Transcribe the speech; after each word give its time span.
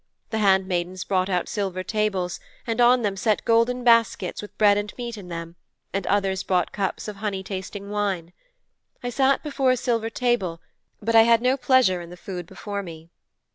The 0.31 0.39
handmaidens 0.39 1.03
brought 1.03 1.29
out 1.29 1.47
silver 1.47 1.83
tables, 1.83 2.39
and 2.65 2.81
on 2.81 3.03
them 3.03 3.15
set 3.15 3.45
golden 3.45 3.83
baskets 3.83 4.41
with 4.41 4.57
bread 4.57 4.75
and 4.75 4.91
meat 4.97 5.15
in 5.15 5.27
them, 5.27 5.57
and 5.93 6.07
others 6.07 6.41
brought 6.41 6.71
cups 6.71 7.07
of 7.07 7.17
honey 7.17 7.43
tasting 7.43 7.87
wine. 7.91 8.33
I 9.03 9.11
sat 9.11 9.43
before 9.43 9.69
a 9.69 9.77
silver 9.77 10.09
table 10.09 10.59
but 11.03 11.13
I 11.13 11.21
had 11.21 11.39
no 11.43 11.55
pleasure 11.55 12.01
in 12.01 12.09
the 12.09 12.17
food 12.17 12.47
before 12.47 12.81
me.' 12.81 13.11